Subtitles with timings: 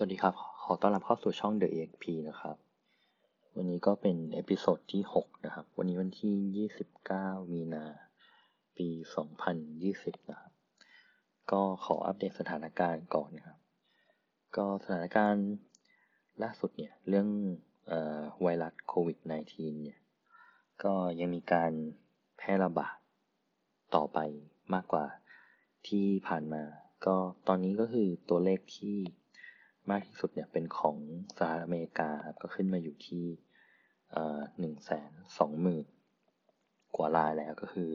[0.00, 2.56] สวัสดีครับ ขอต้อนรับเข้าสู่ช่อง The EXP นะครับ
[3.56, 6.68] วันนี้ก็เป็น episode ที่ 6 นะครับ วันนี้วันที่
[7.06, 7.84] 29 มีนา
[8.76, 8.88] ปี
[9.58, 10.52] 2020 นะครับ
[11.52, 13.58] ก็ขออัปเดตสถานการณ์ก่อนนะครับ
[14.56, 15.48] ก็สถานการณ์
[16.42, 17.28] ล่าสุดเนี่ย เรื่อง
[17.90, 17.92] อ
[18.42, 19.18] ไวรัสโควิด
[19.50, 19.98] -19 เนี่ย
[20.84, 21.72] ก็ยังมีการ
[22.36, 22.96] แพร่ระบาด
[23.94, 24.18] ต่อไป
[24.74, 25.06] มากกว่า
[25.88, 26.62] ที่ผ่านมา
[27.06, 27.16] ก็
[27.48, 28.96] ตอนนี้ก็คือตัวเลขที่
[29.90, 30.96] มากที่สุดเนี่ยเป็นของ
[31.38, 33.24] สหรัฐอเมริกาครับก็ขึ้นมาอยู่ที่
[34.58, 35.86] หนึ่งแสนสองหมื่น
[36.96, 37.90] กว่ารายแล้วก็คือ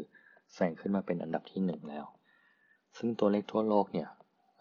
[0.54, 2.06] แซงขึ้นมาเป็นอันดับที่หนึ่งแล้ว
[2.98, 4.10] ซึ่งตัวเลขทั่วโลกเนี่ย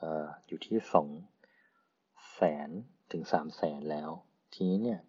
[0.02, 0.04] อ
[0.46, 1.08] อยู่ที่สอง
[2.34, 2.68] แสน
[3.12, 4.10] ถึงสามแสนแล้ว
[4.52, 5.00] ทีนี้เนี่ย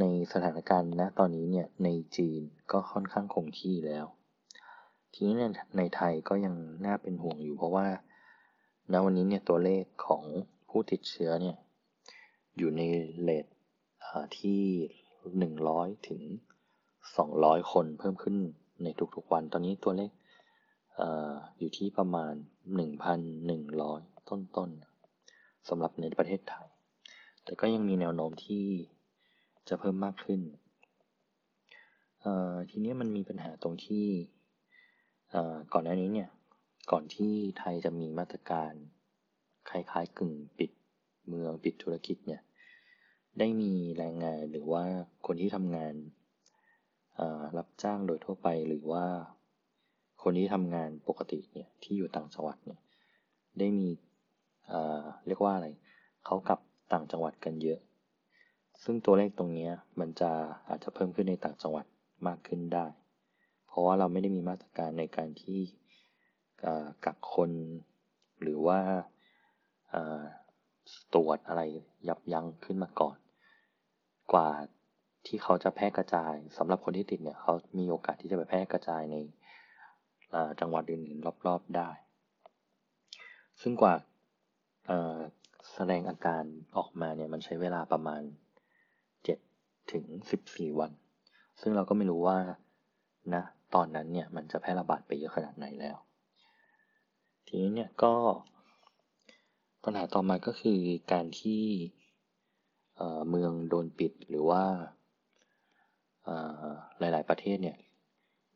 [0.00, 2.42] ในสถานการณ์ณตอนนี้เนี่ยในจีน
[2.72, 4.06] ก็ค่อนข้างคงที่แล้ว
[5.12, 6.54] ทีนี้เนี่ยในไทยก็ยัง
[6.86, 7.86] น่าเป็นห่วงอยู่เพราะว่า
[8.92, 10.24] ณวันนี้เนี่ยตัวเลขของ
[10.68, 11.56] ผู้ติดเชื้อเนี่ย
[12.56, 12.82] อยู่ใน
[13.22, 13.46] เลท
[14.38, 14.60] ที่
[15.38, 16.20] หนึ่งร้อยถึง
[17.16, 18.36] สองร้อยคนเพิ่มขึ้น
[18.82, 20.10] ในทุกๆวัน ตอนนี้ตัวเลข
[21.00, 21.02] อ
[21.58, 22.34] อยู่ที่ประมาณ
[22.74, 26.68] หนึ่งพันหนึ่งร้อยต้นๆสำหรับในประเทศไทย
[27.44, 28.66] แต่ก็ยังมีแนวโน้มที่
[29.68, 30.40] จะเพิ่มมากขึ้น
[32.70, 34.06] ทีนี้มันมีปัญหาตรงที่
[35.72, 36.30] ก่อนหน้านี้เนี่ย
[36.90, 38.72] ก่อนที่ไทยจะมีมาตรการ
[39.70, 40.70] คล้ายๆกึ่งปิด
[41.28, 42.42] เมืองปิดธุรกิจเนี่ย
[43.38, 44.84] ได้มีแรงงานหรือว่า
[45.26, 45.94] คนที่ทำงาน
[47.58, 49.04] รับจ้างโดยทั่วไปหรือว่า
[50.22, 52.80] คนที่ทำงานปกติเนี่ยที่อยู่ต่างจังหวัดเนี่ย
[53.58, 53.88] ได้มี
[55.26, 55.68] เรียกว่าอะไร
[56.24, 56.60] เขากลับ
[56.92, 57.78] ต่างจังหวัดกันเยอะ
[58.82, 60.30] ซึ่งตัวเลขตรงนี้มันจะ
[60.68, 61.86] อาจจะเพิ่มขึ้นในต่างจังหวัด
[62.26, 62.86] มากขึ้นได้
[63.66, 65.60] เพราะว่าเราไม่ได้มีมาตรการในการที่
[67.04, 67.50] กักคน
[68.42, 68.80] หรือว่า
[71.14, 71.62] ตรวจอะไร
[72.08, 73.16] ยับยั้งขึ้นมาก่อน
[74.32, 74.48] กว่า
[75.26, 79.16] ที่เขาจะแพร่กระจายสำหรับคนที่ติดเนี่ยเขามีโอกาสที่จะไปแพร่กระจายใน
[80.60, 81.90] จังหวัดอื่นๆรอบๆได้
[83.60, 83.94] ซึ่งกว่า
[85.74, 86.42] แสดงอาการ
[86.76, 88.22] ออกมาเนี่ยมันใช้เวลาประมาณ
[89.06, 90.04] 7 ถึง
[90.42, 90.92] 14 วัน
[91.60, 92.38] ซึ่งเราก็ไม่รู้ว่า
[93.34, 93.42] นะ
[93.74, 95.96] ตอนนั้นเนี่ยมันจะแพร่ระบาดไปเยอะขนาดไหนแล้ว
[97.46, 98.14] ทีนี้เนี่ยก็
[99.84, 100.80] ปัญหาต่อมาก็คือ
[101.12, 101.64] การที่
[103.28, 104.64] เมืองโดนปิดหรือว่า
[106.98, 107.78] หลาย ๆ ประเทศเนี่ย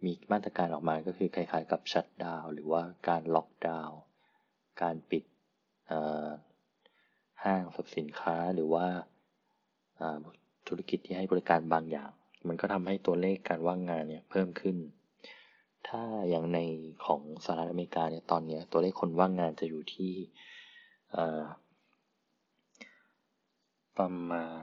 [0.04, 3.90] มีมาตรการออกมาก็คือคล้ายๆกับชัดดาวหรือว่าการล็อกดาว
[4.82, 5.24] การปิด
[7.44, 8.86] ห้างสรรพสินค้าหรือว่า
[10.68, 12.10] ธุรกิจที่ให้บริการบางอย่าง
[12.48, 14.76] มันก็ทำให้ตัวเลขการว่างงานเนี่ยเพิ่มขึ้น
[15.88, 16.58] ถ้าอย่างใน
[17.06, 20.12] ของสหรัฐอเมริกาเนี่ยตอนนี้ตัวเลขคนว่างงานจะอยู่ที่
[23.98, 24.62] ประมาณ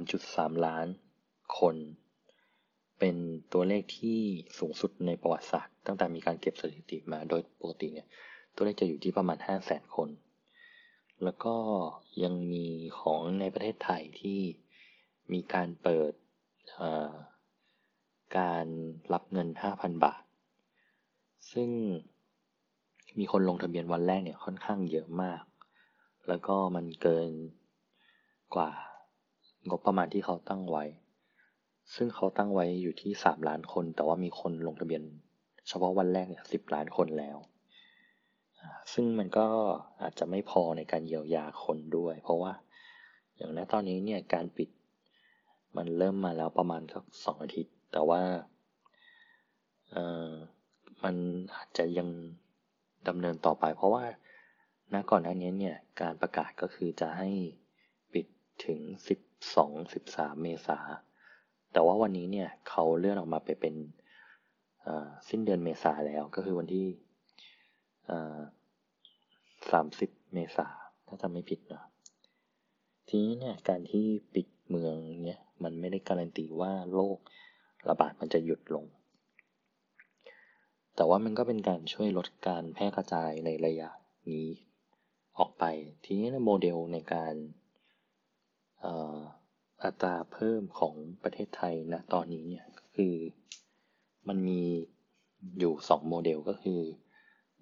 [0.00, 0.86] 3.3 ล้าน
[1.58, 1.76] คน
[2.98, 3.16] เป็น
[3.52, 4.20] ตัวเลขที่
[4.58, 8.06] สูงสุดในประวัติศาสตร์ ตั้งแต่มีการเก็บสถิติมาโดยปกติเนี่ย
[8.54, 10.08] ตัวเลขจะอยู่ที่ประมาณ 5 0 0แสนคน
[11.24, 11.56] แล้วก็
[12.22, 12.66] ยังมี
[13.00, 14.40] ของในประเทศไทยที่
[15.32, 16.12] มีการเปิด
[18.38, 18.66] การ
[19.12, 20.22] รับเงิน 5,000 บาท
[21.52, 21.70] ซึ่ง
[23.18, 25.42] มีคนลงทะเบียนวันแรกเนี่ยค่อนข้างเยอะมาก
[26.28, 27.30] แล้วก็มันเกิน
[28.54, 28.70] กว่า
[29.68, 30.84] งบประมาณที่เขาตั้งไว้
[31.94, 35.02] ซึ่งเขาตั้งไว้อยู่ที่สามล้านคน แต่ว่ามีคนลงทะเบียน
[35.68, 37.36] เฉพาะวันแรกเนี่ยสิบล้านคนแล้ว
[38.92, 39.46] ซึ่งมันก็
[40.02, 42.52] อาจจะไม่พอในการเยียวยาคนด้วย เพราะว่า
[43.36, 44.68] อย่างนตอนนี้เนี่ยการปิด
[45.76, 48.22] มันเริ่มมาแล้วประมาณสักสองอาทิตย์ แต่ว่า
[49.92, 49.98] เอ
[50.28, 50.30] อ
[51.04, 51.14] มัน
[51.54, 52.08] อาจจะยัง
[53.08, 54.04] ดำเนินต่อไป เพราะว่า
[54.92, 57.30] ณก่อนหน้านี้เนี่ยการประกาศก็คือจะให้
[58.12, 58.26] ปิด
[58.66, 58.80] ถึง
[59.36, 60.78] 12 13 เมษา
[61.72, 63.74] แต่ว่าวันนี้เนี่ยเขาเลื่อนออกมาไปเป็น
[65.28, 66.86] สิ้นเดือนเมษาแล้วก็คือวันที่
[70.02, 70.68] 30เมษา
[71.06, 71.82] ถ้าจำไม่ผิดนะ
[73.08, 74.94] ทีนี้เนี่ยการที่ปิดเมือง
[75.24, 77.18] เนี่ยมันไม่ได้การันตีว่าโรค
[77.88, 78.84] ระบาดมันจะหยุดลง
[80.96, 83.90] แต่ว่ามันก็เป็นการช่วยลดการแพร่กระจายในระยะ
[84.30, 84.46] นี้
[85.38, 85.64] ออกไป
[86.04, 87.34] ทีนี้โมเดลในการ
[89.84, 93.14] อัตราเพิ่มของประเทศไทยณนะตอนนี้เนี่ยก็คือ
[94.28, 94.62] มันมี
[95.58, 96.80] อยู่ 2 โมเดลก็คือ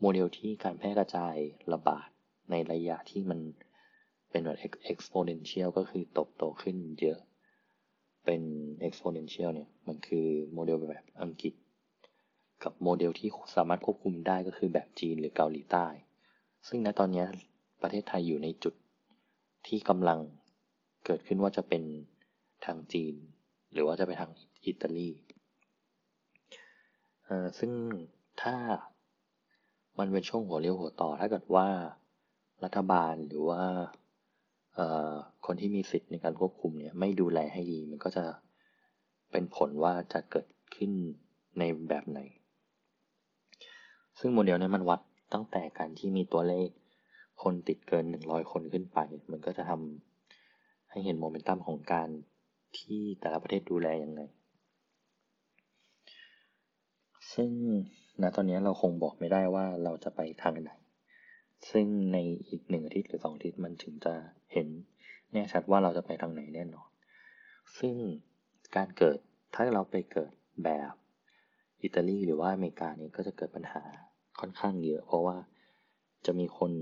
[0.01, 1.37] โมเดลที่การแพร่กระจาย
[1.73, 2.09] ระบาด
[2.51, 3.41] ในระยะที่มัน
[4.31, 4.59] เป็นแบบ
[4.93, 7.19] exponential ก็คือโตโตขึ้นเยอะ
[8.25, 8.43] เป็น
[8.89, 11.55] exponential เนี่ย มันคือโมเดลแบบอังกฤษ
[12.65, 15.87] กับโมเดลที่สามารถควบคุมได้ก็คือแบบจีนหรือเกาหลีใต้
[16.69, 17.25] ซึ่งณตอนนี้
[17.83, 18.75] ประเทศไทยอยู่ในจุด
[19.67, 20.19] ที่กำลัง
[21.05, 21.83] เกิดขึ้นว่าจะเป็น
[22.65, 23.15] ทางจีน
[23.73, 24.31] หรือว่าจะไปทาง
[24.67, 25.11] อิตาลี
[27.59, 27.73] ซึ่ง
[28.43, 28.57] ถ้า
[29.99, 31.69] มันเป็นช่วงหัวเรียวหัวต่อ ถ้าเกิดว่า
[32.65, 33.63] รัฐบาลหรือว่า
[35.47, 38.25] คนที่มีสิทธิ์ในการควบคุมเนี่ยไม่ดูแลให้ดี มันก็จะ
[39.31, 40.91] เป็นผลว่าจะเกิดขึ้น
[41.59, 42.21] ในแบบไหน
[44.19, 45.01] ซึ่งโมเดลนี้มันวัด
[45.33, 46.69] ตั้งแต่การที่มีตัวเลข
[47.43, 48.99] คนติดเกิน 100 คนขึ้นไป
[49.31, 52.09] มันก็จะทำให้เห็นโมเมนตัมของการ
[52.79, 54.21] ที่แต่ละประเทศดูแลยังไง
[57.35, 57.51] ซึ่ง
[58.23, 60.73] ณตอนนี้เราคงบอกไม่ได้ว่าเราจะไปทางไหน
[61.71, 64.15] ซึ่งในอีกหนึ่งอาทิตย์หรือสองอาทิตย์มันถึงจะ
[64.53, 64.69] เห็น
[65.33, 66.89] แน่ชัดว่าเราจะไปทางไหนแน่นอน
[67.79, 67.95] ซึ่ง
[68.77, 69.19] การเกิด
[69.55, 70.33] ถ้าเราไปเกิด
[70.65, 70.93] แบบ
[71.83, 73.83] อิตาลีหรือว่าอเมริกานี่ก็จะเกิดปัญหา
[74.41, 75.37] ค่อนข้างเยอะ เพราะว่า
[76.27, 76.73] จะมีคน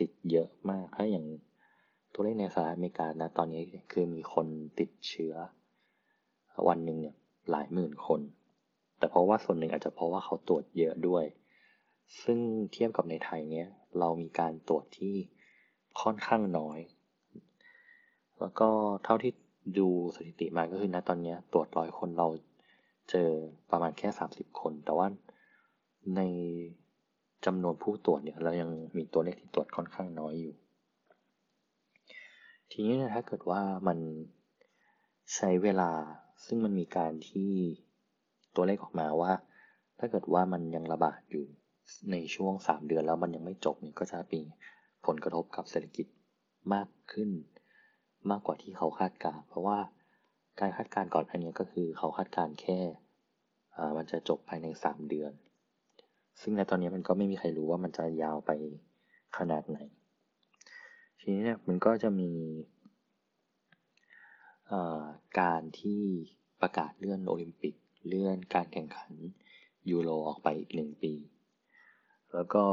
[0.00, 1.26] ติดเยอะมาก ถ้าอย่าง
[2.12, 3.62] ตัวเลขในสหรัฐอเมริกานะตอนนี้
[3.92, 4.46] คือมีคน
[4.80, 5.34] ติดเชื้อ
[6.68, 7.16] วันหนึ่งเนี่ย
[7.50, 8.20] หลายหมื่นคน
[8.98, 11.24] แต่เพราะว่าส่วนหนึ่งอาจจะเพราะว่าเขาตรวจเยอะด้วย
[12.22, 12.38] ซึ่ง
[12.72, 15.14] เทียบกับในไทยเนี่ยเรามีการตรวจที่
[16.00, 16.78] ค่อนข้างน้อย
[18.40, 18.68] แล้วก็
[19.04, 19.32] เท่าที่
[19.78, 22.28] ดูสถิติมาก็คือณตอนนี้ตรวจร้อยคนเรา
[23.10, 23.30] เจอ
[23.70, 25.06] ประมาณแค่ 30 คน แต่ว่า
[26.16, 26.20] ใน
[27.46, 30.54] จำนวนผู้ตรวจเนี่ยเรายังมีตัวเลขที่ตรวจค่อนข้างน้อยอยู่
[32.70, 33.98] ทีนี้นะถ้าเกิดว่ามัน
[35.34, 35.90] ใช้เวลา
[36.46, 37.50] ซึ่งมันมีการที่
[38.54, 39.32] ตัวเลขออกมาว่า
[39.98, 41.44] ถ้าเกิดว่ามันยังระบาดอยู่
[42.10, 44.40] ในช่วง 3 เดือนแล้วมันยังไม่จบเนี่ยก็จะมี
[45.06, 46.06] ผลกระทบกับเศรษฐกิจ
[46.74, 47.30] มากขึ้น
[48.30, 49.78] มากกว่าที่เขาคาดการเพราะว่า
[50.60, 52.80] การคาดการก่อนอันนี้ก็คือเขาคาดการแค่
[53.96, 55.32] มันจะจบภายใน 3 เดือน
[56.40, 58.50] ซึ่งในตอนนี้มันก็ไม่มีใครรู้ว่ามันจะยาวไป
[59.38, 59.78] ขนาดไหน
[61.20, 62.32] ทีนี้เนี่ยมันก็จะมี
[65.40, 66.02] การที่
[66.60, 67.74] ประกาศเลื่อนโอลิมปิก
[68.06, 69.12] เลื่อนการแข่งขัน
[69.90, 71.12] ยูโรออกไปอีกหนึ่งปี
[72.34, 72.64] แล้วก็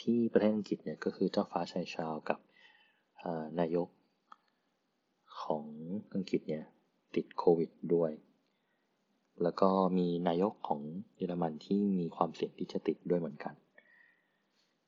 [0.00, 2.38] ที่ประเทศอังกฤษเนี่ยก็คือเจ้าฟ้าชายชาวกับ
[3.58, 3.88] นายก
[5.42, 5.64] ของ
[6.14, 6.64] อังกฤษเนี่ย
[7.14, 8.10] ติดโควิดด้วย
[9.42, 9.68] แล้วก็
[9.98, 10.80] มีนายกของ
[11.16, 13.54] เยอรมันที่มีความเสี่ยงที่จะติดด้วยเหมือนกัน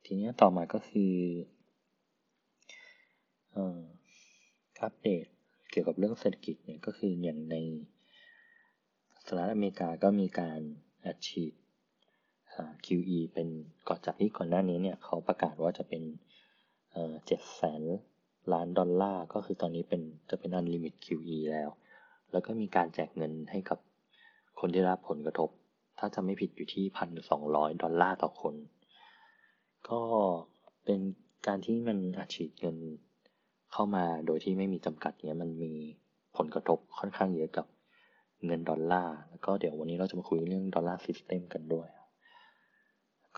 [0.05, 1.13] ทีนี้ต่อมาก็คือ
[4.81, 5.25] อัปเดต
[5.71, 7.55] เกี่ยวกับเรื่องเศรษฐกิจเนี่ยก็คืออย่างใน
[9.25, 10.59] สหรัฐอเมริกาก็มีการ
[11.05, 11.53] อัดฉีด
[12.85, 13.47] QE เป็น
[13.87, 16.03] ก่อนจากที่ก่อนหน้านี้เนี่ยเขาประกาศว่าจะเป็น
[17.25, 17.83] เจ็ดแสน
[18.53, 21.69] ล้านดอลลาร์ ก็คือตอนนี้เป็นจะเป็น unlimit QE แล้ว
[22.31, 23.79] แล้วก็มีการแจกเงินให้กับ
[24.59, 25.49] คนที่รับผลกระทบ
[25.99, 28.55] ถ้าจะไม่ผิดอยู่ที่พันสองร้อยดอลลาร์ต่อคน
[29.89, 30.01] ก็
[30.83, 30.99] เป็น
[31.47, 32.77] การที่มันอัดฉีดเงิน
[33.71, 35.73] เข้ามาโดยที่ไม่มีจำกัดเนี้ยมันมี
[36.37, 37.65] ผลกระทบค่อนข้างเยอะกับ
[38.45, 41.89] เงินดอลลาร์ แล้วก็เดี๋ยววันนี้เราจะมาคุยเรื่อง dollar system กันด้วย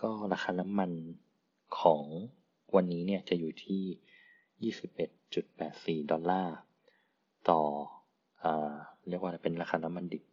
[0.00, 0.90] ก็ราคาน้ำมัน
[1.80, 2.04] ของ
[2.74, 4.72] วันนี้เนี่ยจะอยู่ที่
[6.00, 6.56] 21.84 ดอลลาร์
[7.48, 7.60] ต่อ
[8.44, 8.46] อ
[9.08, 10.24] เรียกว่าเป็นราคาน้ำมันดิบ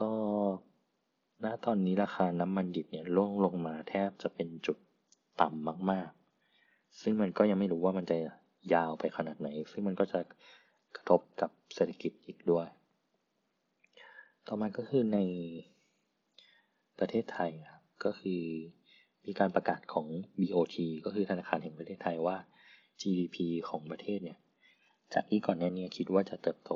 [0.00, 0.12] ก็
[1.44, 4.76] ณตอนนี้ราคาน้ำมันดิบเนี่ยล่วงลงมาแทบจะเป็นจุด
[5.40, 6.10] ต่ำมาก
[6.54, 8.18] ๆ ซึ่งมันก็ยังไม่รู้ว่ามันจะ
[8.74, 10.20] ยาวไปขนาดไหน ซึ่งมันก็จะ
[10.96, 12.66] กระทบกับเศรษฐกิจอีกด้วย
[14.46, 15.18] ต่อมาก็คือใน
[16.98, 18.42] ประเทศไทยครับ ก็คือ
[19.26, 20.06] มีการประกาศของ
[20.40, 22.36] BOT ก็คือธนาคารแห่งประเทศไทยว่า
[23.00, 23.36] GDP
[23.68, 24.38] ของประเทศเนี่ย
[25.14, 26.70] จากที่ก่อนหน้านี้คิดว่าจะเติบโต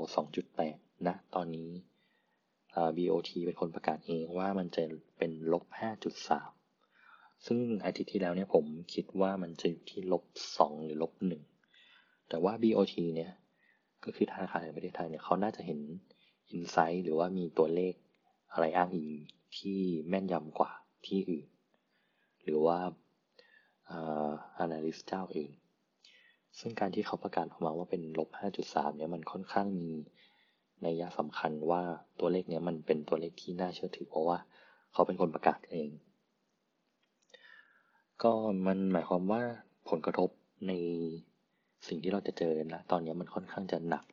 [0.50, 1.70] 2.8 นะ ตอนนี้
[2.96, 4.82] BOT เป็นคนประกาศเองว่ามันจะ
[5.18, 5.64] เป็นลบ
[6.70, 8.64] 5.3 ซึ่งอาทิตย์ที่แล้วเนี่ยผม
[8.94, 10.24] คิดว่ามันจะอยู่ที่ลบ
[10.56, 11.12] 2 หรือลบ
[11.70, 13.32] 1 แต่ว่า BOT เนี่ย
[14.04, 15.80] ก็คือธนาคารแห่งประเทศไทยเนี่ยเขาน่าจะเห็น
[16.50, 17.94] อินไซต์หรือว่ามีตัวเลข
[18.52, 19.10] อะไรอ้างอิง
[19.56, 19.78] ที่
[20.08, 20.72] แม่นยำกว่า
[21.06, 21.46] ที่อื่น
[22.42, 22.78] หรือว่า
[24.64, 25.52] analyst เจ้าอื่น
[26.58, 28.28] ซึ่งการที่เขาประกาศออกมาว่าเป็นลบ
[28.64, 29.90] 5.3 เนี่ยมันค่อนข้างมี
[30.82, 31.82] ในยะสำคัญว่า
[32.20, 34.38] ตัวเลขเนี้ยมันเป็นตัวเลขที่น่าเชื่อถือเพราะว่า
[34.92, 35.88] เขาเป็นคนประกาศเอง
[38.22, 38.32] ก็
[38.66, 39.42] มันหมายความว่า
[39.88, 40.30] ผลกระทบ
[40.68, 40.72] ใน
[41.88, 44.04] สิ่งที่เราจะเจอนะตอนนี้มันค่อนข้างจะหนัก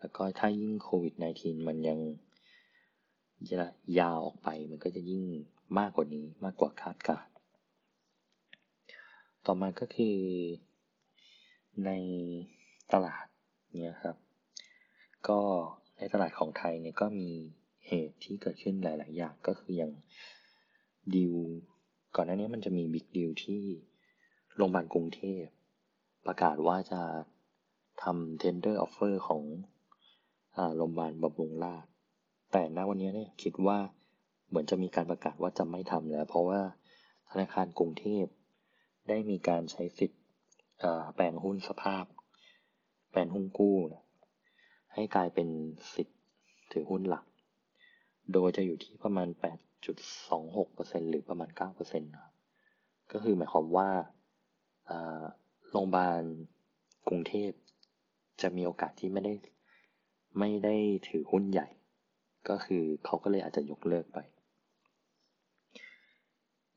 [0.00, 1.98] แล้วก็ถ้ายิ่งโควิด -19 มันยัง
[3.98, 5.22] ยาวออกไปมันก็จะยิ่ง
[5.78, 7.26] มากกว่านี้มากกว่าคาดการ
[9.46, 10.16] ต่อมาก็คือ
[11.84, 11.90] ใน
[12.92, 13.26] ตลาด
[13.80, 14.16] เนี่ยครับ
[15.28, 15.40] ก็
[15.98, 17.30] ในตลาดของไทยเนี่ยก็มี
[17.88, 19.92] เหตุที่เกิดขึ้นหลาย ๆ อย่างก็คืออย่าง
[21.14, 21.34] ดิว
[22.16, 23.62] ก่อนหน้านี้มันจะมีบิ๊กดิวที่
[24.56, 25.44] โรงพยาบาลกรุงเทพ
[26.26, 27.02] ประกาศว่าจะ
[28.02, 29.42] ทำ tender offer ของ
[30.76, 31.90] โรงพยาบาลบำรุงราษฎร์
[32.52, 33.78] แต่ณวันนี้เนี่ยคิดว่า
[34.48, 36.60] เหมือนจะมีการประกาศว่าจะไม่ทำแล้ว เพราะว่า
[37.30, 38.24] ธนาคารกรุงเทพ
[39.08, 40.20] ได้มีการใช้สิทธิ์
[41.14, 42.04] แปลงหุ้นสภาพ
[43.10, 44.02] แปลงหุ้นกู้นะ
[44.98, 45.48] ให้กลายเป็น
[45.94, 46.18] สิทธิ์
[46.72, 47.24] ถือหุ้นหลัก
[48.32, 49.28] โดยจะอยู่ที่ประมาณ
[50.00, 52.28] 8.26%หรือประมาณ 9%นะ
[53.12, 53.88] ก็คือหมายความว่า
[55.70, 56.22] โรงพยาบาล
[57.08, 57.50] กรุงเทพ
[58.42, 59.34] จะมีโอกาสที่ไม่ได้
[60.38, 60.76] ไม่ได้
[61.08, 61.68] ถือหุ้นใหญ่
[62.48, 64.18] ก็คือเขาก็เลยอาจจะยกเลิกไป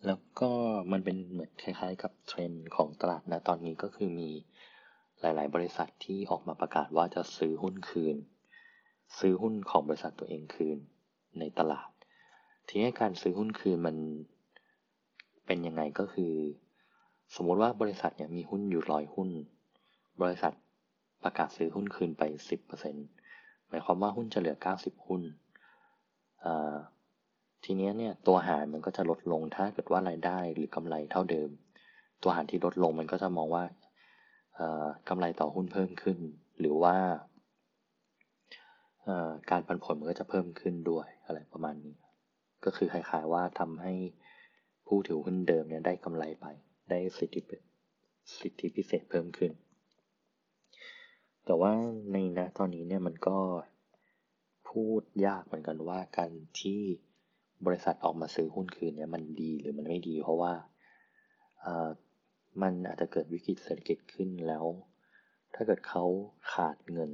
[0.06, 0.52] แล้วก็
[0.92, 4.30] มันเป็นเหมือนคล้ายๆกับเทรนด์ของตลาดนะตอนนี้ก็คือมี
[5.22, 8.16] หลาย ๆ บริษัทที่ออกมาประกาศว่าจะซื้อหุ้นคืน
[9.20, 10.78] ซื้อหุ้นของบริษัทตัวเองคืน
[11.40, 11.90] ในตลาด
[12.68, 13.96] ทีนี้การซื้อหุ้นคืนมัน
[15.46, 16.34] เป็นยังไงก็คือ
[17.36, 19.30] สมมติว่าบริษัทเนี่ยมีหุ้นอยู่ร้อยหุ้น
[20.22, 20.54] บริษัท
[21.24, 22.24] ประกาศซื้อหุ้นคืนไป
[22.98, 25.22] 10%หมายความว่าหุ้นจะเหลือ 90 หุ้น
[27.64, 31.50] ทีนี้เนี่ยตัวหารมันก็จะลดลงถ้าเกิดว่ารายได้หรือกำไรเท่าเดิม
[32.22, 33.64] ตัวหารที่ลดลงมันก็จะมองว่า
[35.10, 36.18] กำไรต่อหุ้นเพิ่มขึ้น
[36.60, 36.98] หรือว่า
[39.52, 41.96] การปันผลมันก็จะเพิ่มขึ้นด้วยอะไรประมาณนี้
[42.66, 43.94] ก็คือคล้ายๆว่าทำให้
[44.88, 46.46] ผู้ถือหุ้นเดิมเนี่ยได้กำไรไป
[46.90, 47.42] ได้สิทธิ
[48.40, 49.52] สิทธิพิเศษเพิ่มขึ้น
[51.46, 51.72] แต่ว่า
[52.12, 53.38] ในนะตอนนี้เนี่ยมันก็
[54.70, 56.82] พูดยากเหมือนกันว่าการที่
[57.66, 60.54] บริษัทออกมาซื้อหุ้นคืนเนี่ยมันดีหรือมันไม่ดี เพราะว่า
[62.62, 64.66] มันอาจจะเกิดวิกฤตเศรษฐกิจขึ้นแล้ว
[65.54, 66.04] ถ้าเกิดเขา
[66.54, 67.12] ขาดเงิน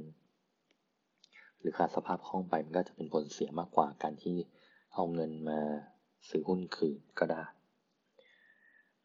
[1.58, 4.36] หรือขาดสภาพคล่องไปมันก็จะเป็นผลเสียมากกว่าการที่
[4.94, 5.60] เอาเงินมา
[6.28, 7.42] ซื้อหุ้นคืนก็ได้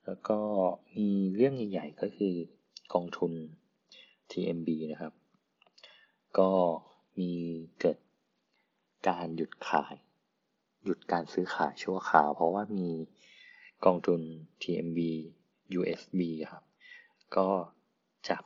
[0.06, 0.40] แล้วก็
[0.98, 2.36] มีเรื่องใหญ่ๆก็คือ
[2.94, 3.32] กองทุน
[4.32, 5.14] TMB นะครับ
[6.40, 6.52] ก็
[7.20, 7.32] มี
[7.80, 7.98] เกิด
[9.08, 9.96] การหยุดขาย
[10.84, 12.90] หยุดการซื้อขายชั่วคราว เพราะว่ามี
[13.86, 14.22] กองทุน
[14.62, 15.00] TMB
[15.80, 16.64] USB ครับ
[17.36, 17.48] ก็
[18.30, 18.44] จาก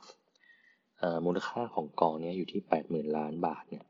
[1.24, 3.84] มูลค่าของกองนี้อยู่ที่ 80,000 ล้านบาทเนี่ย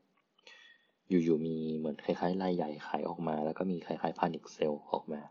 [1.09, 5.21] อยู่ๆมีเหมือนคล้ายๆรายใหญ่ขายออกมา แล้วก็มีคล้ายๆพานิกเซลออกมา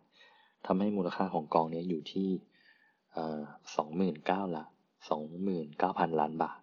[0.66, 2.28] ทำให้มูลค่าของกองนี้อยู่ที่
[3.76, 4.64] สองหมื่นเก้าละ
[5.10, 6.60] สองหมื่นเก้าพันล้านบาท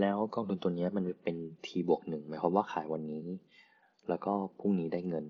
[0.00, 3.26] แล้วกองทุนตัวนี้มันเป็นทีบวกหนึ่งหมายความว่าขายวันนี้
[4.08, 5.26] แล้วก็พรุ่งนี้ได้เงิน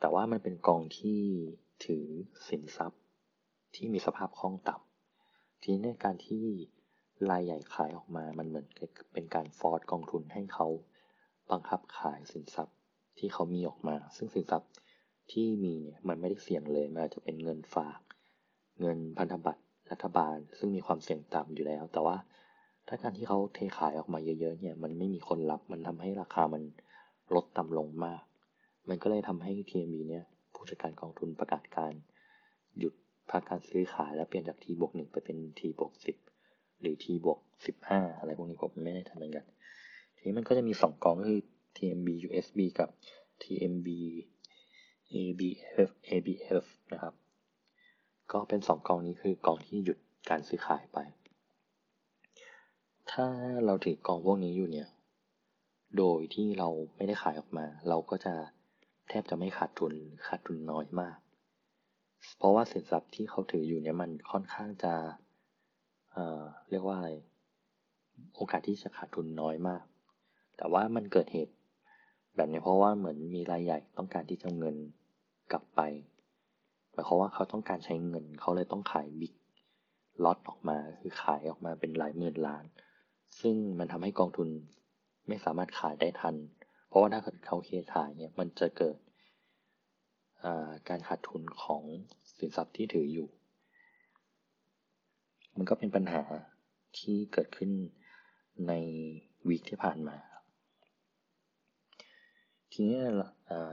[0.00, 1.20] แต่ว่ามันเป็นกองที่
[1.84, 2.04] ถือ
[2.48, 3.00] สินทรัพย์
[3.74, 6.44] ที่มีสภาพคล่องต่ำทีนี้ในการที่
[7.30, 8.66] รายใหญ่ขายออกมา มันเหมือน
[9.12, 10.66] เป็นการฟอร์สกองทุนให้เขา
[11.50, 12.76] บังคับขายสินทรัพย์
[13.18, 14.70] ที่เขามีออกมา ซึ่งสินทรัพย์
[15.32, 18.00] ที่มีเนี่ยมันไม่ได้เสี่ยงเลย มันอาจจะเป็นเงินฝาก
[18.80, 22.16] เงินพันธบัตรรัฐบาล ซึ่งมีความเสี่ยงต่ำอยู่แล้ว แต่ว่า
[22.88, 26.62] ถ้าการที่เขาเทขายออกมาเยอะๆเนี่ย มันไม่มีคนรับ มันทำให้ราคามัน
[27.34, 28.22] ลดต่ำลงมาก
[28.88, 30.24] มันก็เลยทำให้ TMB เนี่ย
[30.54, 31.92] ผู้จัดการกองทุนประกาศการ
[32.78, 32.94] หยุด
[33.30, 36.16] พักการซื้อขายแล้วเปลี่ยนจาก T บวกหนึ่งไปเป็น T บวกสิบ
[36.80, 39.44] หรือ T บวกสิบห้าอะไรพวกนี้ผมไม่ได้ทำเหมือนกัน
[40.16, 41.40] ทีนี้มันก็จะมีสองกองก็คือ
[41.76, 42.88] TMB USB กับ
[43.42, 43.88] TMB
[45.14, 47.14] ABF ABF นะครับ
[48.32, 49.98] ก็เป็นสองกองนี้คือกองที่หยุด
[50.30, 50.98] การซื้อขายไป
[53.12, 53.26] ถ้า
[53.66, 54.88] เราถือกองพวกนี้อยู่เนี่ย
[55.98, 58.34] โดยที่เราไม่ได้ขายออกมา เราก็จะ
[59.08, 59.92] แทบจะไม่ขาดทุน
[60.26, 61.16] ขาดทุนน้อยมาก
[62.38, 64.94] เพราะว่าสินทรัพย์ที่เขาถืออยู่เนี่ยมันค่อนข้างจะ
[66.12, 67.10] เอ่อเรียกว่าอะไร
[68.36, 69.82] โอกาสที่จะขาดทุนน้อยมาก
[70.56, 71.54] แต่ว่ามันเกิดเหตุ
[72.36, 74.76] แบบนี้เพราะว่าเหมือนมีรายใหญ่ต้องการที่จะเงิน
[75.52, 75.80] กลับไป
[76.92, 79.34] หมายความว่าเขาต้องการใช้เงิน เขาเลยต้องขายบิ๊ก
[80.24, 82.64] ล็อตออกมาคือขายออกมาเป็นหลายหมื่นล้าน
[83.40, 84.48] ซึ่งมันทำให้กองทุน
[85.28, 86.34] ไม่สามารถขายได้ทัน
[86.88, 88.96] เพราะว่าถ้าเขาเคขายเนี่ยมันจะเกิด
[90.88, 91.82] การขาดทุนของ
[92.38, 93.28] สินทรัพย์ที่ถืออยู่
[95.56, 96.22] มันก็เป็นปัญหา
[96.98, 97.70] ที่เกิดขึ้น
[98.68, 98.72] ใน
[99.48, 100.16] วีคที่ผ่านมา
[102.72, 102.98] ทีนี้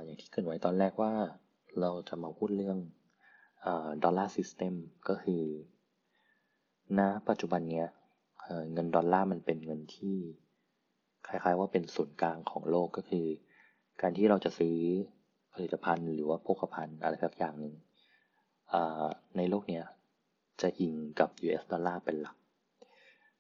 [0.03, 1.13] อย่างที่เกิดไว้ตอนแรกว่า
[1.79, 2.77] เราจะมาพูดเรื่อง
[4.03, 4.73] ดอลลาร์ซิสเต็ม
[5.09, 5.43] ก็คือ
[6.99, 7.87] ณปัจจุบันเนี้ย
[8.73, 10.17] เงินดอลลาร์มันเป็นเงินที่
[11.27, 13.25] คล้ายๆว่าเป็นศูนย์กลางของโลกก็คือ
[14.01, 14.77] การที่เราจะซื้อ
[15.57, 17.73] ผลิตภัณฑ์หรือว่าโภคภัณฑ์อะไรสักอย่างหนึ่ง
[19.37, 19.85] ในโลกเนี้ย
[20.61, 22.37] จะอิงกับ US ดอลลาร์เป็นหลัก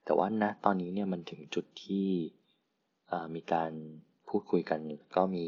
[0.05, 2.09] แต่ว่าณตอนนี้เนี่ยมันถึงจุดที่
[3.35, 3.71] มีการ
[4.29, 4.79] พูดคุยกัน
[5.15, 5.45] ก็มี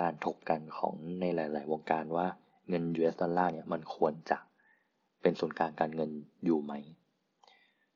[0.00, 2.26] การถกกันของในหลาย ๆ วงการว่า
[2.68, 4.38] เงิน US ดอลลาร์เนี่ยมันควรจะ
[5.22, 6.10] เป็นศูนย์กลางการเงิน
[6.44, 6.72] อยู่ไหม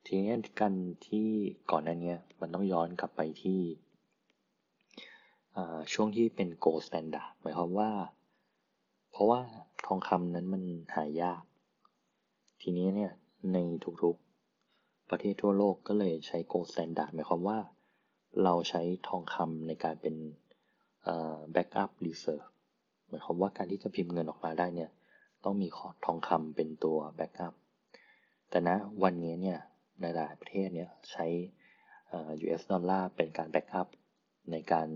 [0.05, 0.73] ทีนี้กัน
[1.07, 1.27] ที่
[1.71, 3.59] ก่อนหน้านี้มันต้องย้อนกลับไปที่
[5.93, 7.91] ช่วงที่เป็น gold standard หมายความว่า
[9.11, 9.39] เพราะว่า
[9.85, 10.63] ทองคำนั้นมัน
[10.95, 11.43] หายาก
[12.61, 13.11] ทีนี้เนี่ย
[13.53, 13.57] ใน
[14.03, 17.59] ทุกๆ ประเทศทั่วโลกก็เลยใช้ gold standard หมายความว่า
[18.43, 20.15] เราใช้ทองคำในการเป็น
[21.55, 22.47] backup reserve
[23.07, 24.89] หมายความว่าการที่จะพิมพ์เงินออกมาได้เนี่ย
[25.43, 25.67] ต้องมี
[26.05, 27.53] ทองคำเป็นตัว backup
[28.49, 28.69] แต่ณ
[29.03, 29.59] วันนี้เนี่ย
[30.01, 31.25] ในหลายประเทศเนี่ยใช้
[32.43, 33.87] US ดอลลาร์เป็นการ backup
[34.51, 34.87] ในการ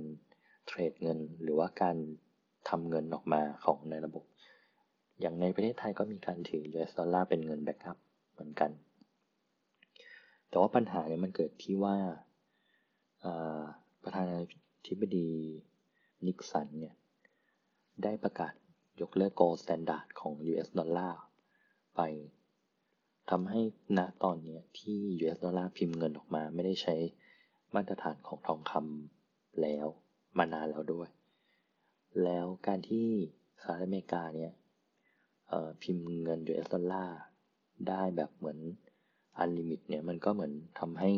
[0.69, 1.97] เทรดเงินหรือว่าการ
[2.69, 4.23] ทำเงินออกมาของในระบบ
[5.21, 7.97] อย่างในประเทศไทยก็มีการถือ US ดอลลาร์เป็นเงินแบ็กอัพ
[8.31, 8.71] เหมือนกัน
[10.49, 11.97] แต่ว่าปัญหาเนี่ยมันเกิดที่ว่า
[14.03, 14.38] ประธานา
[14.88, 15.29] ธิบดี
[16.25, 16.95] นิกสันเนี่ย
[18.03, 18.53] ได้ประกาศ
[19.01, 21.21] ยกเลิก gold standard ของ US ดอลลาร์
[21.95, 22.01] ไป
[23.29, 23.61] ทำให้
[23.97, 26.95] ณตอนนี้ที่ US ดอลลาร์พิมพ์เงินออกมาไม่ได้ใช้
[27.75, 29.88] มาตรฐานของทองคำแล้ว
[30.39, 31.10] มานานแล้วด้วย
[32.24, 33.08] แล้วการที่
[33.62, 34.51] สหรัฐอเมริกาเนี่ย
[35.81, 37.19] พิมพ์เงิน US ดอลลาร์
[37.88, 38.60] ได้แบบเหมือน
[39.38, 41.12] unlimit เนี่ยมันก็เหมือนทำให้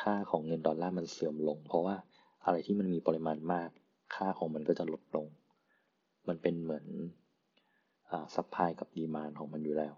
[0.00, 1.96] ค่าของเงินดอลลาร์มันเสื่อมลง เพราะว่า
[2.44, 3.70] อะไรที่มันมีปริมาณมาก
[4.14, 5.26] ค่าของมันก็จะลดลง
[6.28, 6.86] มันเป็นเหมือน
[8.34, 9.94] supply กับ demand ของมันอยู่แล้ว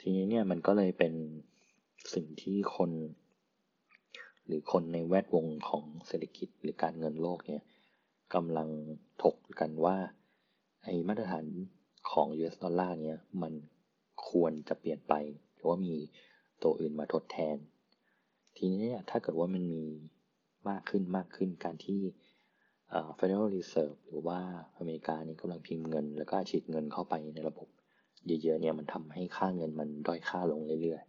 [0.00, 1.14] ทีนี้เนี่ยมันก็เลยเป็น
[2.14, 2.90] สิ่งที่คน
[4.48, 7.62] หรือคนในแวดวงของเศรษฐกิจหรือการเงินโลกเนี่ย
[8.34, 8.68] กำลัง
[9.22, 9.96] ถกกันว่า
[10.84, 11.44] ไอ้มาตรฐาน
[12.10, 13.52] ของ US ดอลลาร์เนี่ยมัน
[14.28, 15.14] ควรจะเปลี่ยนไป
[15.54, 15.94] หรือว่ามี
[16.62, 17.56] ตัวอื่นมาทดแทน
[18.56, 19.84] ทีนี้เนี่ยถ้าเกิดว่ามันมี
[20.68, 22.00] มากขึ้นมากขึ้นการที่
[23.18, 24.40] Federal Reserve หรือว่า
[24.76, 27.68] อเมริกาเนี่ยกำลังพิมพ์เงิน แล้วก็ฉีดเงินเข้าไปในระบบ
[28.26, 31.07] เยอะๆเนี่ยมันทำให้ค่าเงินมันด้อยค่าลงเรื่อยๆ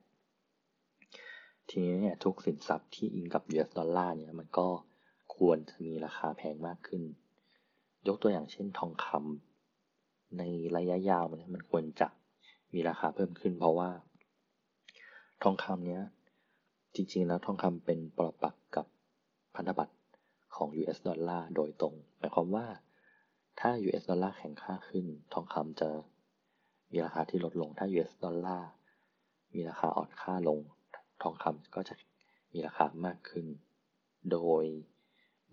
[1.69, 4.67] ทีนี้เนี่ยทุกสินทรัพย์ที่อิงกับ US ดอลลาร์เนี่ยมันก็
[5.35, 7.03] ควรจะมีราคาแพงมากขึ้น
[8.07, 10.43] ยกตัวอย่างเช่นทองคำใน
[10.77, 12.07] ระยะยาวมันมันควรจะ
[12.73, 13.89] มีราคาเพิ่มขึ้น เพราะว่า
[15.43, 16.03] ทองคำเนี้ย
[16.95, 18.85] จริงๆแล้วทองคำเป็นปรปักกับ
[19.55, 19.95] พันธบัตร
[20.55, 22.65] ของ US ดอลลาร์โดยตรงหมายความว่า
[23.59, 25.89] ถ้า US ดอลลาร์แข็งค่าขึ้น ทองคำจะ
[26.91, 28.69] มีราคาที่ลดลงถ้า US ดอลลาร์
[29.53, 30.59] มีราคาอ่อนค่าลง
[31.23, 31.95] ทองคำก็จะ
[32.53, 33.45] มีราคามากขึ้น
[34.31, 34.63] โดย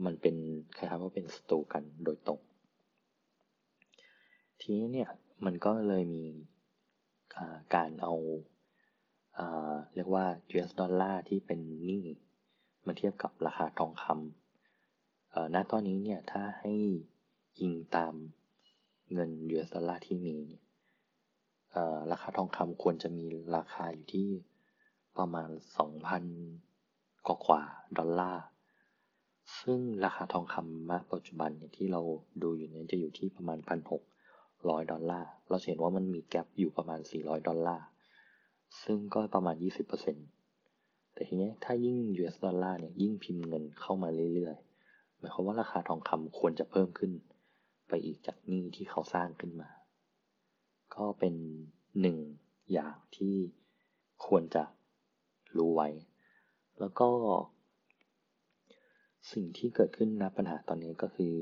[0.05, 0.37] มันเป็น
[0.76, 2.40] คล้ายๆว่าเป็นสตูกันโดยตรง
[4.61, 5.11] ทีนี้เนี่ย
[5.44, 6.24] มันก็เลยมี
[7.74, 8.14] การเอา
[9.94, 12.05] เรียกว่า US ดอลลาร์ที่เป็นหนี้
[12.87, 16.72] มาเทียบกับราคาทองคำณตอนนี้เนี่ยถ้าให้
[17.61, 18.14] ยิงตาม
[19.12, 20.37] เงิน US ดอลลาร์ที่มี
[22.11, 23.26] ราคาทองคำควรจะมี
[23.57, 24.29] ราคาอยู่ที่
[25.18, 25.50] ประมาณ
[26.38, 27.62] 2,000 กว่ากว่า
[27.98, 28.44] ดอลลาร์
[29.61, 32.00] ซึ่งราคาทองคำณปัจจุบันเนี่ยที่เรา
[32.42, 33.59] ดูอยู่เนี่ยจะอยู่ที่ประมาณ
[34.24, 37.87] 1,600 ดอลลาร์ เราเห็นว่ามันมี gap อยู่ประมาณ 400 ดอลลาร์
[38.83, 39.57] ซึ่งก็ประมาณ
[40.35, 47.12] 20%แต่ทีนี้ถ้ายิ่ง US ดอลลาร์เนี่ยยิ่งพิมพ์เงินเข้ามาเรื่อยๆ หมายความว่าราคาทองคำควรจะเพิ่มขึ้น
[47.88, 49.70] ไปอีกจากนี้ที่เขาสร้างขึ้นมา
[50.94, 51.35] ก็เป็น
[52.00, 52.18] หนึ่ง
[52.72, 53.37] อย่างที่
[54.26, 54.62] ควรจะ
[55.59, 55.88] รู้ไว้
[56.81, 57.09] แล้วก็
[59.33, 61.35] สิ่งที่เกิดขึ้นนะปัญหาตอนนี้ก็คือ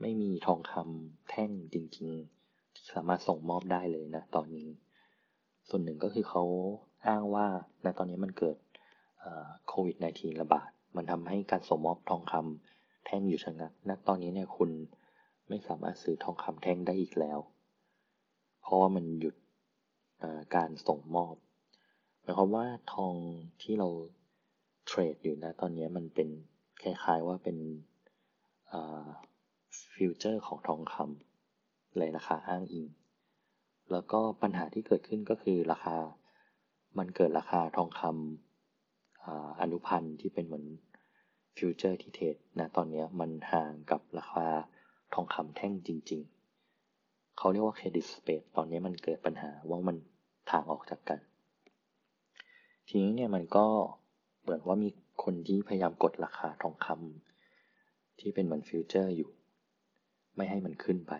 [0.00, 4.68] ไม่มีทองคำแท่งจริงๆที่สามารถส่งมอบได้เลยนะตอนนี้
[5.68, 6.44] ส่วนหนึ่งก็คือเขา
[7.06, 7.46] อ้างว่า
[7.82, 8.56] ในตอนนี้มันเกิด
[9.68, 14.70] โควิด -19 ระบาด มันทำให้การส่งมอบทองคำแท่งอยู่ชะงักณตอนนี้เนี่ยคุณ
[15.48, 17.38] ไม่สามารถซื้อทองคำแท่งได้อีกแล้ว
[18.62, 19.34] เพราะว่ามันหยุด
[20.56, 21.34] การส่งมอบ
[22.26, 23.14] หมายความว่าทอง
[23.62, 23.88] ที่เรา
[24.86, 26.28] เทรดอยู่นะตอนนี้มันเป็น
[26.82, 27.58] คล้ายๆว่าเป็น
[29.94, 32.86] ฟิวเจอร์ของทองคำเลยราคาอ้างอิง
[33.92, 35.96] แล้วก็ปัญหาที่เกิดขึ้นก็คือราคา
[36.98, 40.66] มันเกิดราคาทองคำอนุพันธ์ที่เป็นเหมือน
[41.56, 44.46] future ที่ trade นะตอนนี้มันห่างกับราคา
[45.14, 46.22] ทองคำแท่งจริง
[46.80, 49.96] ๆ เขาเรียกว่า credit spread ตอนนี้มันเกิดปัญหาว่ามัน
[50.50, 51.20] ถ่างออกจากกัน
[52.88, 53.66] ทีนี้เนี่ยมันก็
[54.42, 54.90] เหมือนว่ามี
[55.22, 59.30] คนที่พยายามกดราคาทองคำที่เป็นเหมือน future อยู่
[60.36, 61.12] ไม่ให้มันขึ้นไป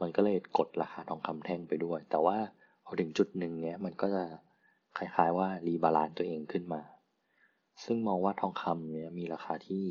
[0.00, 2.38] มันก็เลยกดราคาทองคำแท่งไปด้วย แต่ว่า
[2.84, 4.24] พอถึงจุดหนึ่งเนี้ยมันก็จะ
[4.96, 6.82] คล้ายๆว่ารีบาลานตัวเองขึ้นมา
[7.84, 9.84] ซึ่งมองว่าทองคำเนี่ยมีราคาที่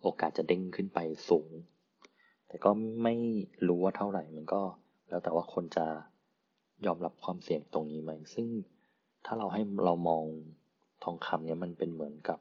[0.00, 0.98] โอกาสจะเด้งขึ้นไป
[1.28, 1.50] สูง
[2.48, 2.70] แต่ก็
[3.02, 3.14] ไม่
[3.68, 4.62] รู้ว่าเท่าไหร่ มันก็
[5.08, 5.86] แล้วแต่ว่าคนจะ
[6.86, 8.46] ยอมรับความเสี่ยงตรงนี้ไหม ซึ่ง
[9.26, 10.24] ถ้าเราให้เรามอง
[11.04, 12.38] ทองคำเนี่ยมันเป็นเหมือนกับ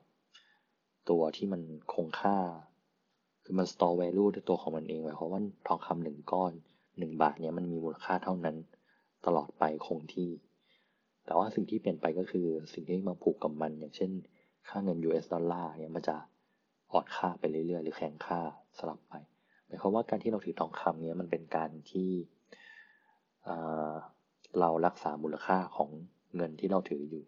[1.09, 1.61] ตัวที่มัน
[1.93, 2.37] คงค่า
[3.43, 6.53] คือมัน store value ด้วยตัวของมันเองหมายความว่าทองคำหนึ่งก้อน
[6.99, 8.55] หนึ่งบาทเนี่ยมันมีมูลค่าเท่านั้น
[9.25, 10.29] ตลอดไปคงที่
[11.25, 14.11] แต่ว่าสิ่งที่เปลี่ยนไปก็คือสิ่งที่มาผูกกับมันอย่างเช่น
[14.69, 16.15] ค่าเงิน US ดอลลาร์เนี่ยมันจะ
[16.91, 18.39] อ่อนค่าไปเรื่อยๆ หรือแข็งค่า
[18.77, 19.13] สลับไป
[19.67, 22.09] หมายความว่าการที่เราถือทองคำเนี่ยมันเป็นการที่
[24.59, 25.89] เรารักษามูลค่าของ
[26.35, 27.23] เงินที่เราถืออยู่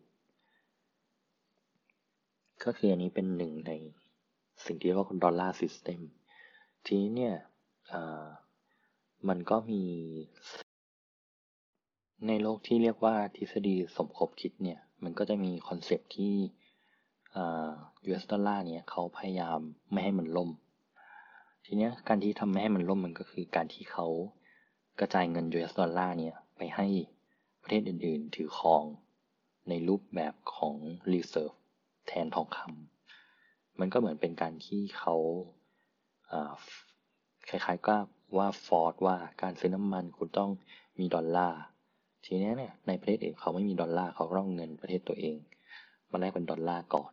[2.64, 3.72] ก็คืออันนี้เป็นหนึ่งใน
[4.66, 6.00] สิ่งที่เรียกว่า dollar system
[6.86, 7.36] ทีนี้เนี่ย
[9.28, 9.84] มันก็มี
[12.28, 16.34] ในโลกที่เรียกว่าทฤษฎีสมคบคิดเนี่ย มันก็จะมี concept ที่
[18.08, 19.60] US ดอลลาร์เนี่ยเขาพยายาม
[19.92, 20.50] ไม่ให้มันล่ม
[21.66, 24.08] ทีนี้การที่ทำไม่ให้มันล่มมันก็คือการที่เขา
[25.00, 26.88] กระจายเงิน US ดอลลาร์เนี่ยไปให้
[27.64, 28.84] ประเทศอื่นๆ ถือครอง
[29.70, 30.76] ในรูปแบบของ
[31.12, 31.58] reserve
[32.08, 35.16] แทนทองคำมันก็เหมือนเป็นการที่เขา
[37.50, 37.96] คล้ายๆก็
[38.38, 40.52] ว่า force ว่าการซื้อน้ำมันคุณต้อง
[41.00, 41.62] มีดอลลาร์
[42.26, 45.38] ทีนี้เนี่ยในประเทศอื่นเขาไม่มีดอลลาร์เขาต้องเงินประเทศตัวเอง
[46.12, 47.12] มาแลกเป็นดอลลาร์ก่อน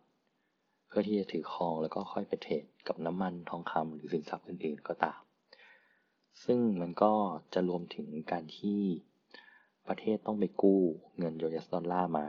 [0.86, 5.20] เพื่อที่จะถือครองแล้วก็ค่อยไป trade กับน้ำมันทองคำหรือสินทรัพย์อื่นๆก็ตาม
[6.44, 7.12] ซึ่งมันก็
[7.54, 8.80] จะรวมถึงการที่
[9.90, 10.80] ประเทศต้องไปกู้
[11.18, 12.26] เงิน US ดอลลาร์มา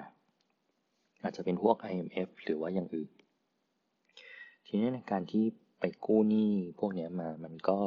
[1.21, 3.12] อาจจะเป็นพวก IMF หรือว่าอย่างอื่น
[4.67, 5.45] ทีนี้ในการที่
[5.80, 7.80] ไปกู้หนี้พวกนี้มา มันก็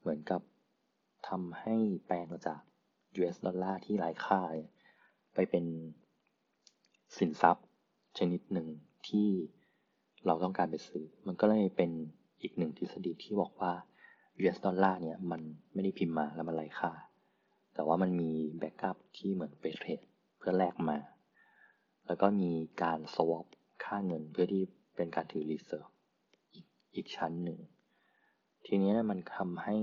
[0.00, 0.40] เหมือนกับ
[1.28, 2.60] ทำให้แปลงจาก
[3.18, 4.40] US ดอลลาร์ที่ไร้ค่า
[5.34, 5.64] ไปเป็น
[7.18, 7.66] สินทรัพย์
[8.18, 8.68] ชนิดหนึ่ง
[9.08, 9.28] ที่
[10.26, 11.90] เราต้องการไปซื้อ มันก็เลยเป็น
[12.42, 13.72] อีกหนึ่งทฤษฎีที่บอกว่า
[14.40, 15.40] US ดอลลาร์เนี่ยมัน
[15.72, 16.92] ไม่ได้พิมพ์มาแล้วมันไร้ค่า
[17.94, 20.00] ว่ามันมี backup ที่เหมือนไป trade
[20.38, 20.98] เพื่อแลกมา
[22.06, 22.52] แล้วก็มี
[22.82, 23.46] การ swap
[23.84, 24.62] ค่าเงินเพื่อที่
[24.96, 25.88] เป็นการถือ reserve
[26.94, 27.58] อีกชั้นหนึ่ง
[28.66, 29.76] ทีนี้มันทำให้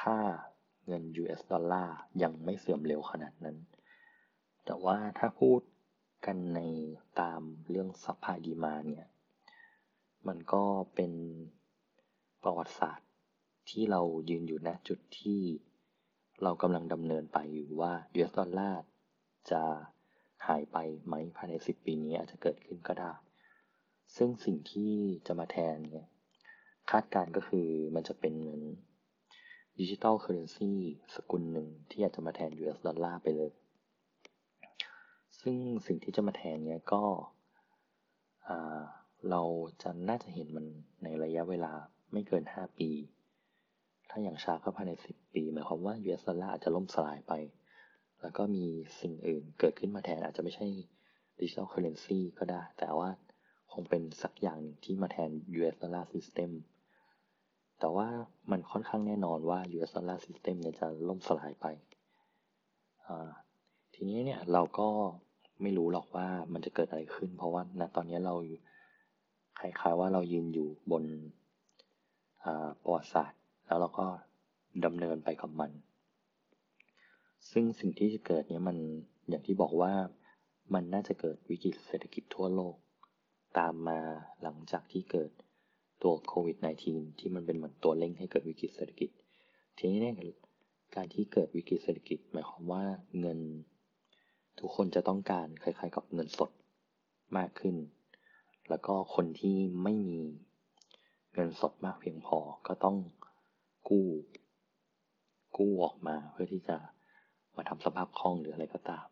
[0.00, 0.18] ค่า
[0.86, 3.56] เงิน US ดอลลาร์ยังไม่เสื่อมเร็วขนาดนั้น
[4.64, 5.60] แต่ว่าถ้าพูด
[6.26, 6.60] กันใน
[7.20, 9.06] ตามเรื่อง supply demand เนี่ย
[10.26, 11.12] มันก็เป็น
[12.42, 13.08] ประวัติศาสตร์
[13.70, 15.40] ที่เรายืนอยู่ณจุดที่
[16.42, 18.82] เรากำลังดำเนินไปอยู่ว่า US ดอลลาร์
[19.50, 19.62] จะ
[20.46, 23.12] หายไปไหมภายใน 10 ปีนี้อาจจะเกิดขึ้นก็ได้
[24.16, 24.92] ซึ่งสิ่งที่
[25.26, 26.08] จะมาแทนเนี่ย
[26.90, 28.62] คาดการณ์ก็คือมันจะเป็นเหมือน
[29.80, 30.72] digital currency
[31.14, 33.50] สกุลหนึ่งที่อาจจะมาแทน US ดอลลาร์ไปเลย
[35.40, 37.02] ซึ่งสิ่งที่จะมาแทนเนี้ยก็
[39.30, 39.42] เรา
[39.82, 40.66] จะน่าจะเห็นมัน
[41.02, 41.72] ในระยะเวลา
[42.12, 42.90] ไม่เกิน 5 ปี
[44.10, 47.32] ถ้าอย่างช้าก็ภายใน 10 ปี หมายความว่า US ดอลลาร์อาจจะล่มสลายไป
[48.20, 48.64] แล้วก็มี
[49.00, 50.66] สิ่งอื่นเกิดขึ้นมาแทนอาจจะไม่ใช่
[51.40, 53.08] digital currency ก็ได้ แต่ว่า
[53.72, 56.50] คงเป็นสักอย่างหนึ่งที่มาแทน US ดอลลาร์ซิสเต็ม
[57.80, 58.08] แต่ว่า
[58.50, 61.66] มันค่อนข้างแน่นอนว่า US dollar system เนี่ยจะล่มสลายไป
[63.94, 64.88] ทีนี้เนี่ยเราก็
[65.62, 68.34] ไม่รู้หรอกว่ามันจะเกิดอะไรขึ้น เพราะว่าณตอนนี้เรา
[69.60, 71.04] คล้ายๆว่าเรายืนอยู่บน
[72.82, 74.06] ประวัติศาสตร์ แล้วเราก็
[74.84, 75.70] ดำเนินไปกับมัน
[77.50, 78.76] ซึ่งสิ่งที่จะเกิดเนี่ยมัน
[79.28, 79.92] อย่างที่บอกว่า
[80.74, 82.76] มันน่าจะเกิดวิกฤตเศรษฐกิจทั่วโลก
[83.58, 84.00] ตามมา
[84.42, 85.30] หลังจากที่เกิด
[86.02, 86.56] ตัวโควิด
[86.88, 89.10] -19 ที่มันเป็นเหมือนตัวเร่งให้เกิดวิกฤตเศรษฐกิจ
[89.78, 90.14] ทีนี้เนี่ย
[90.96, 92.84] การที่เกิดวิกฤตเศรษฐกิจ หมายความว่า
[93.20, 93.38] เงิน
[94.58, 96.50] ทุกคนจะต้องการคล้ายๆ กับเงินสด
[97.36, 97.76] มากขึ้น
[98.68, 100.20] แล้วก็คนที่ไม่มี
[101.34, 102.96] เงินสดมากเพียงพอก็ต้อง
[103.88, 104.06] กู้
[105.56, 106.76] กู้ออกมาเพื่อที่จะ
[107.56, 109.06] มาทำสภาพคล่องหรืออะไรก็ตาม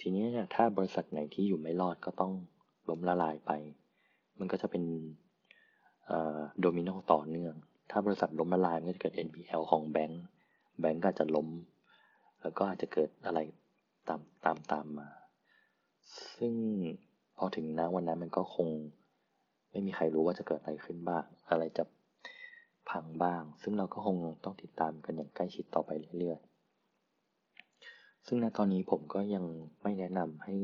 [0.00, 2.32] ทีนี้เนี่ยถ้าบริษัทไหนที่อยู่ไม่รอดก็ต้อง
[2.88, 3.50] ล้มละลายไป
[4.38, 4.84] มันก็จะเป็น
[6.60, 7.54] โดมิโนต่อเนื่อง
[7.90, 10.22] ถ้าบริษัทล้มละลายมันก็จะเกิด NPL ของแบงก์
[10.80, 11.48] แบงก์ก็จะล้ม
[12.42, 13.40] แล้วก็อาจจะเกิดอะไร
[14.08, 15.08] ตามตามตามมา
[16.36, 16.54] ซึ่ง
[17.38, 18.68] พอถึงนะวันนั้นมันก็คง
[19.70, 21.84] ไม่มีใครรู้ว่าจะเกิดอะไรขึ้นบ้าง อะไรจะ
[22.90, 29.44] พังบ้าง ซึ่งเราก็คงต้องติดตามกันอย่างใกล้ชิดต่อไปเรื่อยๆ ซึ่งณตอนนี้ผมก็ยัง
[29.82, 30.54] ไม่แนะนำให้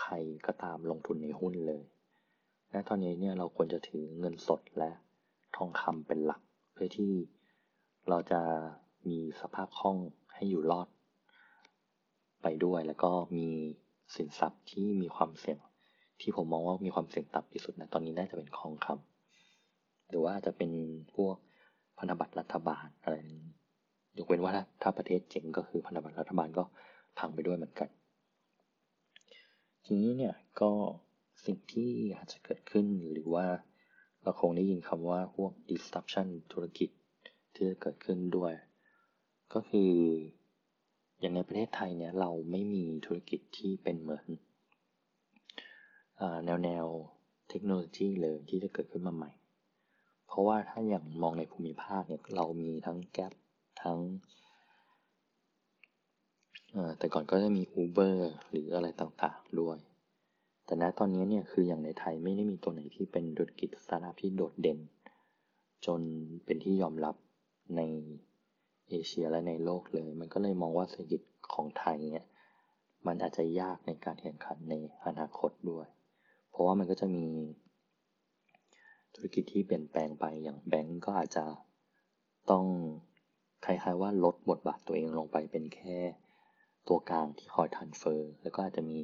[0.00, 0.12] ใคร
[0.46, 1.82] ก็ตามลงทุนในหุ้นเลย
[2.70, 4.90] และตอนนี้เนี่ยเราควรจะถือเงินสดและ
[5.56, 6.40] ทองคำเป็นหลัก
[6.72, 7.12] เพื่อที่
[8.08, 8.40] เราจะ
[9.08, 9.96] มีสภาพคล่อง
[10.34, 10.88] ให้อยู่รอด
[12.42, 13.48] ไปด้วยแล้วก็มี
[14.14, 15.58] สินทรัพย์ที่มีความเสี่ยง
[16.20, 19.07] ที่ผมมองว่ามีความเสี่ยงต่ำที่สุดนะตอนนี้น่าจะเป็นทองคำ
[20.08, 20.70] หรือว่าจะเป็น
[21.14, 21.36] พวก
[21.98, 23.16] พันธบัตรรัฐบาลอะไร
[24.18, 26.64] ยกเว้นว่าถ้าถ้าประเทศเจ๋งก็คือพันธบัตรรัฐบาลก็
[27.18, 27.88] พังไปด้วยเหมือนกัน
[29.84, 30.70] ทีนี้เนี่ยก็
[31.44, 33.46] สิ่งที่อาจจะเกิดขึ้นหรือว่า
[34.22, 36.90] เราคงได้ยินคำว่าพวก disruption ธุรกิจ
[37.54, 38.52] ที่จะเกิดขึ้นด้วย
[39.54, 39.92] ก็คือ
[41.20, 44.26] อย่างในประเทศไทยเนี่ยเราไม่มีธุรกิจที่เป็นเหมือน
[46.44, 46.86] แนวแนว
[47.48, 49.30] เทคโนโลยีเลยที่จะเกิดขึ้นมาใหม่
[50.28, 53.32] เพราะว่าถ้าอย่างมองในภูมิภาคเนี่ยเรามีทั้งแก๊ป
[53.82, 53.98] ทั้ง
[56.98, 58.16] แต่ก่อนก็จะมี Uber
[58.48, 59.78] หรืออะไรต่างๆด้วย
[60.66, 64.78] แต่ณตอนนี้เนี่ยคืออย่างในไทยไม่ได้มีตัวไหนที่เป็นธุรกิจสตาร์ทอัพที่โดดเด่น
[65.86, 66.00] จน
[66.44, 67.14] เป็นที่ยอมรับ
[67.76, 67.80] ใน
[68.88, 72.26] เอเชียและในโลกเลย มันก็เลยมองว่าเศรษฐกิจของไทยเนี่ย
[73.06, 74.74] มันอาจจะยากในการแข่งขันใน
[75.06, 75.86] อนาคตด้วย
[76.50, 77.26] เพราะว่ามันก็จะมี
[79.18, 81.44] ธุรกิจที่เปลี่ยนแปลงไปอย่างแบงก์ก็อาจจะ
[82.50, 82.66] ต้อง
[83.64, 85.98] คล้ายๆว่าลดบทบาทตัวเองลงไปเป็นแค่
[86.88, 88.98] ตัวกลางที่คอยทันเฟอร์ แล้วก็อาจจะมี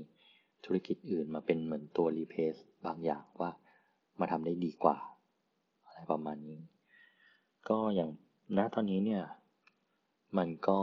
[0.64, 2.55] ธุรกิจอื่นมาเป็นเหมือนตัวรีเพส
[2.87, 3.50] บางอย่างว่า
[4.20, 4.96] มาทำได้ดีกว่า
[5.85, 6.61] อะไรประมาณนี้
[7.68, 8.11] ก็อย่าง
[8.57, 9.24] ณตอนนี้เนี่ย
[10.38, 10.81] มันก็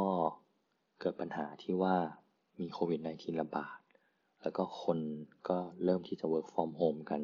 [1.00, 1.96] เกิดปัญหาที่ว่า
[2.60, 3.80] มีโควิด -19 ระบาด
[4.41, 5.00] แล้วก็คน
[5.50, 7.22] ก็เริ่มที่จะ work from home กัน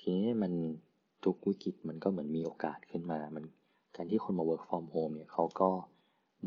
[0.00, 0.52] ทีนี้มัน
[1.24, 3.44] ทุกวิกฤตมันก็เหมือนมีโอกาสขึ้นมา มัน
[3.96, 5.70] การที่คนมา work from home เนี่ยเขาก็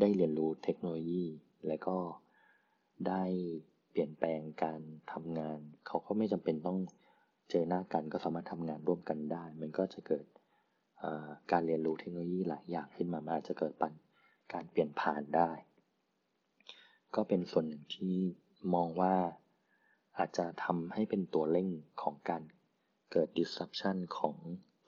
[0.00, 1.24] ได้เรียนรู้เทคโนโลยี
[1.66, 1.98] และก็
[3.08, 3.22] ได้
[3.90, 4.80] เปลี่ยนแปลงการ
[5.12, 6.78] ทำงาน เขาก็ไม่จำเป็นต้อง
[7.50, 10.26] เจอหน้ากันก็สามารถทำงานร่วมกันได้ มันก็จะเกิด
[11.52, 13.92] การเรียนรู้เทคโนโลยีหลายอย่างขึ้นมาอาจจะเกิดปัน
[14.52, 15.50] การเปลี่ยนผ่านได้
[17.14, 18.14] ก็เป็นส่วนหนึ่งที่
[18.74, 19.14] มองว่า
[20.18, 21.68] อาจจะทำให้เป็นตัวเร่ง
[22.02, 22.42] ของการ
[23.12, 24.36] เกิด disruption ของ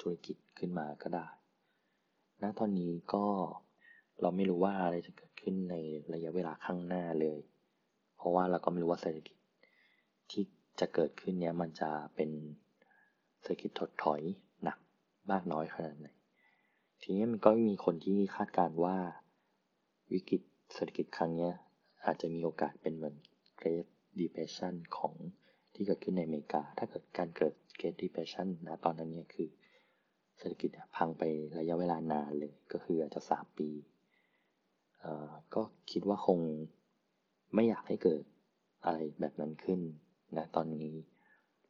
[0.00, 1.26] ธุรกิจขึ้นมาก็ได้
[2.42, 3.24] ณ ตอนนี้ก็
[4.20, 5.74] เราไม่รู้ว่าอะไรจะเกิดขึ้นใน
[6.12, 7.38] ระยะเวลาข้างหน้าเลย
[8.16, 9.37] เพราะว่าเราก็ไม่รู้ว่าเศรษฐกิจ
[10.31, 10.42] ที่
[10.81, 12.31] จะเกิดขึ้นเนี้ยมันจะเป็น
[13.42, 14.20] เศรษฐกิจถดถอย
[14.62, 14.78] หนัก
[15.31, 16.09] มากน้อยขนาดไหน
[17.02, 18.96] ทีนี้มันก็มีคนที่คาดการว่า
[20.12, 20.42] วิกฤต
[20.74, 21.50] เศรษฐกิจครั้งนี้
[22.04, 23.14] อาจจะมีโอกาสเป็นเหมือน
[23.61, 23.87] Great
[24.20, 25.14] Depression ของ
[25.78, 29.48] ที่เกิดขึ้นในอเมริกา ถ้าเกิดการเกิด Great Depression นะตอนนั้นเนี่ยคือ
[30.38, 31.22] เศรษฐกิจพังไป
[31.58, 33.70] ระยะเวลานานเลย ก็คืออาจจะสามปี
[35.54, 36.38] ก็คิดว่าคง
[37.54, 38.22] ไม่อยากให้เกิด
[38.84, 39.80] อะไรแบบนั้นขึ้น
[40.36, 40.88] นะตอนนี้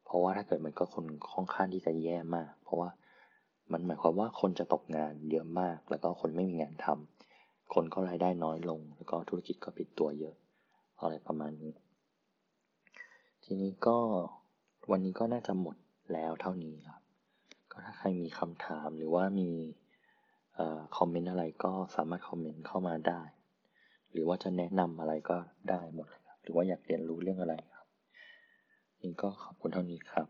[0.05, 2.89] เพราะว่าถ้าเกิดมันก็คนค่อนข้างที่จะแย่มาก เพราะว่า
[3.71, 10.35] มันหมายความว่าคนจะตกงานเยอะมาก แล้วก็คนไม่มีงานทำคนก็รายได้น้อยลง แล้วก็ธุรกิจก็ปิดตัวเยอะ
[11.01, 11.73] อะไรประมาณนี้
[13.51, 13.97] ทีนี้ก็
[14.91, 15.75] วันนี้ก็น่าจะหมด
[16.13, 17.01] แล้วเท่านี้ครับ
[17.71, 19.49] ก็ถ้าใครมีคำถามหรือว่ามี
[20.97, 23.21] คอมเมนต์อะไรก็สามารถคอมเมนต์เข้ามาได้
[24.11, 25.37] หรือว่าจะแนะนำอะไรก็
[25.69, 27.87] ได้หมดเลยครับ หรือว่าอยากเรียนรู้เรื่องอะไรครับ
[29.01, 30.29] นี่ก็ขอบคุณเท่านี้ครับ